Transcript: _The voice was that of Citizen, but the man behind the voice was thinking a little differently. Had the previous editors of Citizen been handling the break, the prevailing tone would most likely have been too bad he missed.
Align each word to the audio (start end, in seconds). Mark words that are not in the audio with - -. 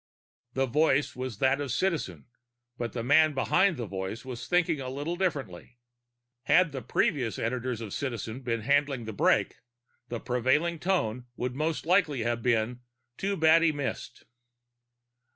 _The 0.55 0.65
voice 0.65 1.15
was 1.15 1.37
that 1.37 1.61
of 1.61 1.71
Citizen, 1.71 2.25
but 2.75 2.93
the 2.93 3.03
man 3.03 3.35
behind 3.35 3.77
the 3.77 3.85
voice 3.85 4.25
was 4.25 4.47
thinking 4.47 4.81
a 4.81 4.89
little 4.89 5.15
differently. 5.15 5.77
Had 6.45 6.71
the 6.71 6.81
previous 6.81 7.37
editors 7.37 7.81
of 7.81 7.93
Citizen 7.93 8.39
been 8.41 8.61
handling 8.61 9.05
the 9.05 9.13
break, 9.13 9.57
the 10.07 10.19
prevailing 10.19 10.79
tone 10.79 11.27
would 11.35 11.53
most 11.53 11.85
likely 11.85 12.21
have 12.23 12.41
been 12.41 12.79
too 13.17 13.37
bad 13.37 13.61
he 13.61 13.71
missed. 13.71 14.25